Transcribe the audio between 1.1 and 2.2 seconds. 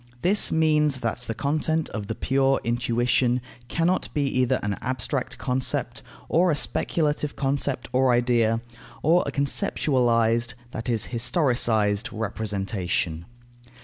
the content of the